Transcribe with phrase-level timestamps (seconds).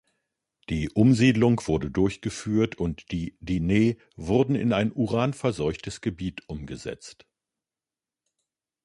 [0.71, 7.27] Die Umsiedelung wurde durchgeführt, und die Dineh wurden in ein uranverseuchtes Gebiet umgesetzt.